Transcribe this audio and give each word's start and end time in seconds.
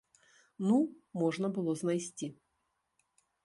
Ну, 0.69 0.77
можна 1.23 1.47
было 1.59 1.77
знайсці. 1.85 2.27